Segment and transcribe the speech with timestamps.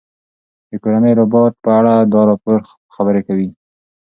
[0.69, 2.59] د کورني روباټ په اړه دا راپور
[2.93, 3.49] خبرې کوي.